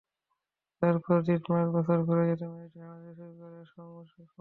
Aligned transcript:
তারপর 0.81 1.17
দিন, 1.21 1.41
মাস, 1.49 1.67
বছর 1.75 1.97
ঘুরে 2.07 2.23
যেতে 2.29 2.45
মেয়েটি 2.47 2.79
হানা 2.79 2.99
দিতে 2.99 3.13
শুরু 3.19 3.33
করে 3.41 3.59
সংগোপনে। 3.73 4.23